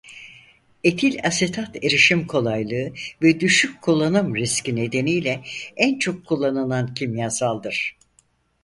Etil 0.83 1.19
asetat 1.23 1.75
erişim 1.83 2.27
kolaylığı 2.27 2.93
ve 3.21 3.39
düşük 3.39 3.81
kullanım 3.81 4.35
riski 4.35 4.75
nedeniyle 4.75 5.43
en 5.77 5.99
çok 5.99 6.25
kullanılan 6.25 6.93
kimyasaldır. 6.93 7.97